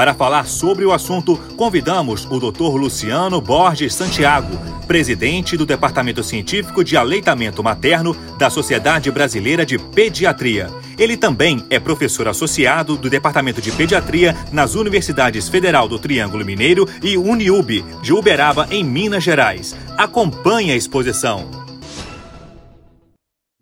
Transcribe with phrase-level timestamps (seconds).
[0.00, 2.74] Para falar sobre o assunto, convidamos o Dr.
[2.74, 4.56] Luciano Borges Santiago,
[4.86, 10.70] presidente do Departamento Científico de Aleitamento Materno da Sociedade Brasileira de Pediatria.
[10.96, 16.88] Ele também é professor associado do Departamento de Pediatria nas Universidades Federal do Triângulo Mineiro
[17.02, 19.76] e Uniub, de Uberaba, em Minas Gerais.
[19.98, 21.46] Acompanhe a exposição.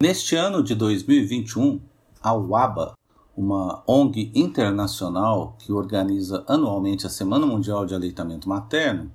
[0.01, 1.81] Neste ano de 2021,
[2.23, 2.98] a UABA
[3.39, 9.13] uma ONG internacional que organiza anualmente a Semana Mundial de Aleitamento Materno,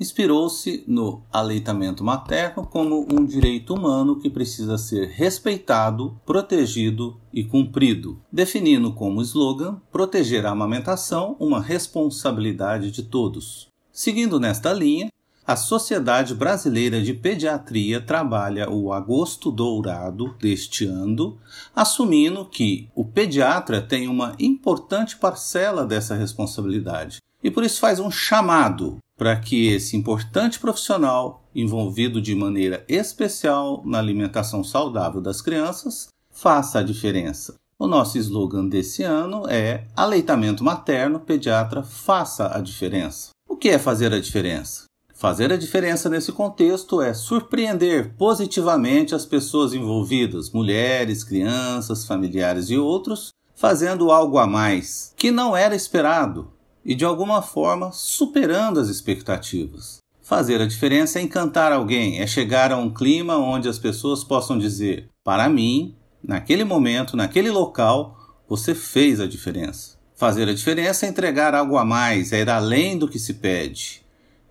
[0.00, 8.18] inspirou-se no aleitamento materno como um direito humano que precisa ser respeitado, protegido e cumprido,
[8.32, 13.68] definindo como slogan proteger a amamentação uma responsabilidade de todos.
[13.92, 15.08] Seguindo nesta linha,
[15.46, 21.38] a Sociedade Brasileira de Pediatria trabalha o Agosto Dourado deste ano,
[21.74, 28.10] assumindo que o pediatra tem uma importante parcela dessa responsabilidade e por isso faz um
[28.10, 36.08] chamado para que esse importante profissional, envolvido de maneira especial na alimentação saudável das crianças,
[36.30, 37.54] faça a diferença.
[37.78, 43.30] O nosso slogan desse ano é Aleitamento Materno, Pediatra, faça a diferença.
[43.48, 44.84] O que é fazer a diferença?
[45.22, 52.76] Fazer a diferença nesse contexto é surpreender positivamente as pessoas envolvidas, mulheres, crianças, familiares e
[52.76, 56.50] outros, fazendo algo a mais que não era esperado
[56.84, 59.98] e de alguma forma superando as expectativas.
[60.20, 64.58] Fazer a diferença é encantar alguém, é chegar a um clima onde as pessoas possam
[64.58, 68.18] dizer: para mim, naquele momento, naquele local,
[68.48, 69.96] você fez a diferença.
[70.16, 74.01] Fazer a diferença é entregar algo a mais, é ir além do que se pede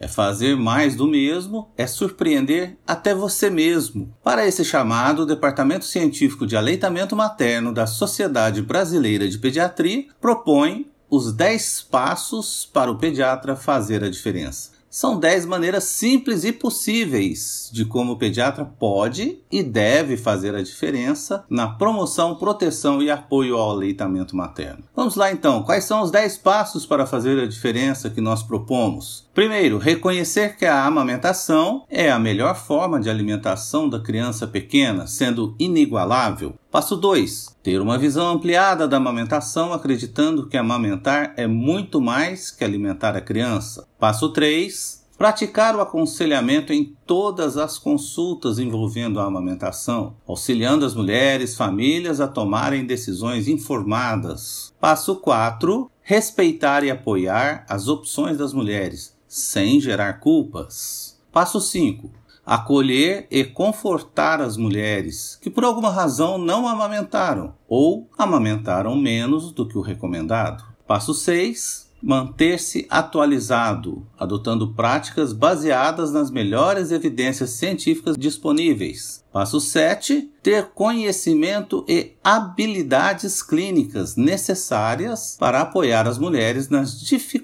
[0.02, 4.12] é fazer mais do mesmo, é surpreender até você mesmo.
[4.24, 10.90] Para esse chamado, o Departamento Científico de Aleitamento Materno da Sociedade Brasileira de Pediatria propõe
[11.08, 14.71] os 10 passos para o pediatra fazer a diferença.
[14.94, 20.62] São 10 maneiras simples e possíveis de como o pediatra pode e deve fazer a
[20.62, 24.84] diferença na promoção, proteção e apoio ao aleitamento materno.
[24.94, 29.30] Vamos lá então, quais são os 10 passos para fazer a diferença que nós propomos?
[29.34, 35.56] Primeiro, reconhecer que a amamentação é a melhor forma de alimentação da criança pequena, sendo
[35.58, 36.56] inigualável.
[36.72, 37.58] Passo 2.
[37.62, 43.20] Ter uma visão ampliada da amamentação, acreditando que amamentar é muito mais que alimentar a
[43.20, 43.86] criança.
[44.00, 51.56] Passo 3 Praticar o aconselhamento em todas as consultas envolvendo a amamentação, auxiliando as mulheres,
[51.56, 54.74] famílias a tomarem decisões informadas.
[54.80, 55.92] Passo 4.
[56.02, 61.22] Respeitar e apoiar as opções das mulheres, sem gerar culpas.
[61.32, 62.10] Passo 5.
[62.46, 69.68] Acolher e confortar as mulheres que por alguma razão não amamentaram ou amamentaram menos do
[69.68, 70.64] que o recomendado.
[70.88, 79.24] Passo 6 manter-se atualizado, adotando práticas baseadas nas melhores evidências científicas disponíveis.
[79.32, 80.30] Passo 7.
[80.42, 87.41] Ter conhecimento e habilidades clínicas necessárias para apoiar as mulheres nas dificuldades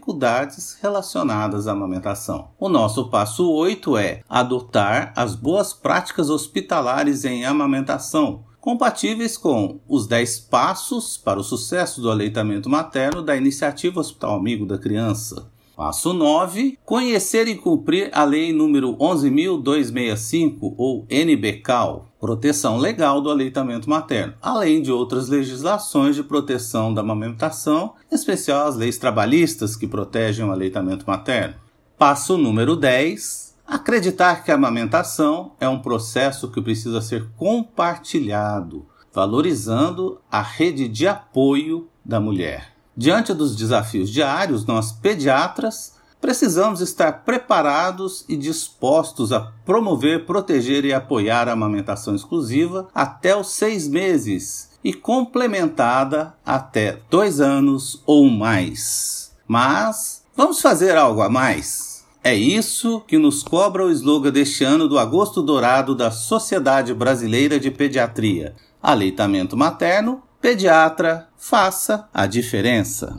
[0.81, 2.50] relacionadas à amamentação.
[2.59, 10.07] O nosso passo 8 é adotar as boas práticas hospitalares em amamentação, compatíveis com os
[10.07, 15.50] 10 passos para o sucesso do aleitamento materno da Iniciativa Hospital Amigo da Criança.
[15.78, 16.80] Passo 9.
[16.84, 24.82] Conhecer e cumprir a Lei número 11.265 ou NBCAL, Proteção Legal do Aleitamento Materno, além
[24.82, 30.52] de outras legislações de proteção da amamentação, em especial as leis trabalhistas que protegem o
[30.52, 31.54] aleitamento materno.
[31.96, 40.20] Passo número 10 Acreditar que a amamentação é um processo que precisa ser compartilhado, valorizando
[40.32, 42.77] a rede de apoio da mulher.
[42.97, 50.91] Diante dos desafios diários, nós pediatras precisamos estar preparados e dispostos a promover, proteger e
[50.91, 59.32] apoiar a amamentação exclusiva até os seis meses e complementada até dois anos ou mais.
[59.47, 62.03] Mas vamos fazer algo a mais?
[62.23, 67.59] É isso que nos cobra o slogan deste ano do Agosto Dourado da Sociedade Brasileira
[67.59, 68.55] de Pediatria.
[68.82, 73.14] Aleitamento materno, pediatra, faça a diferença.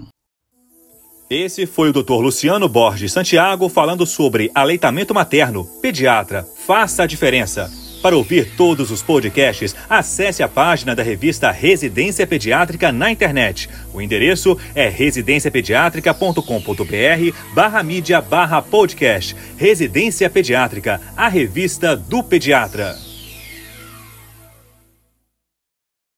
[1.29, 2.15] Esse foi o Dr.
[2.15, 5.67] Luciano Borges Santiago falando sobre aleitamento materno.
[5.83, 7.71] Pediatra, faça a diferença.
[8.01, 13.69] Para ouvir todos os podcasts, acesse a página da revista Residência Pediátrica na internet.
[13.93, 16.43] O endereço é residenciapediatrica.com.br
[17.53, 19.37] barra mídia barra podcast.
[19.59, 23.08] Residência Pediátrica, a revista do pediatra.